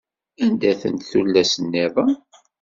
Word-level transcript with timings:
Anda-tent 0.43 1.07
tullas-nniḍen? 1.11 2.13